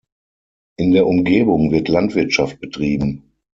In 0.77 0.93
der 0.93 1.05
Umgebung 1.05 1.69
wird 1.71 1.87
Landwirtschaft 1.87 2.59
betrieben. 2.59 3.21